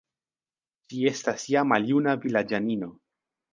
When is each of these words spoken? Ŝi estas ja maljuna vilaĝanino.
Ŝi 0.93 1.03
estas 1.11 1.45
ja 1.57 1.63
maljuna 1.73 2.19
vilaĝanino. 2.27 2.93